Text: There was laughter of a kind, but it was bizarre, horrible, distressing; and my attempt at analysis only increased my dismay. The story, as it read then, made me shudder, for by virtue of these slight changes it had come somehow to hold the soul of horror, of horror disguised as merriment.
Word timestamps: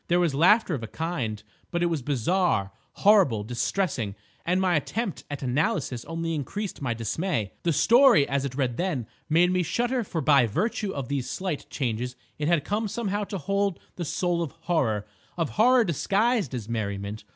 There 0.07 0.19
was 0.19 0.33
laughter 0.33 0.73
of 0.73 0.81
a 0.81 0.87
kind, 0.87 1.43
but 1.69 1.83
it 1.83 1.85
was 1.85 2.01
bizarre, 2.01 2.71
horrible, 2.93 3.43
distressing; 3.43 4.15
and 4.43 4.59
my 4.59 4.75
attempt 4.75 5.25
at 5.29 5.43
analysis 5.43 6.05
only 6.05 6.33
increased 6.33 6.81
my 6.81 6.95
dismay. 6.95 7.51
The 7.61 7.71
story, 7.71 8.27
as 8.27 8.43
it 8.43 8.55
read 8.55 8.77
then, 8.77 9.05
made 9.29 9.51
me 9.51 9.61
shudder, 9.61 10.03
for 10.03 10.19
by 10.19 10.47
virtue 10.47 10.91
of 10.91 11.07
these 11.07 11.29
slight 11.29 11.69
changes 11.69 12.15
it 12.39 12.47
had 12.47 12.65
come 12.65 12.87
somehow 12.87 13.25
to 13.25 13.37
hold 13.37 13.79
the 13.95 14.03
soul 14.03 14.41
of 14.41 14.53
horror, 14.61 15.05
of 15.37 15.51
horror 15.51 15.83
disguised 15.83 16.55
as 16.55 16.67
merriment. 16.67 17.23